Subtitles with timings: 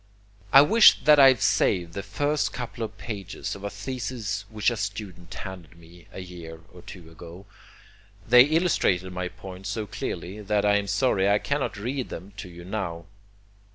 [0.51, 4.71] I wish that I had saved the first couple of pages of a thesis which
[4.71, 7.45] a student handed me a year or two ago.
[8.27, 12.49] They illustrated my point so clearly that I am sorry I cannot read them to
[12.49, 13.05] you now.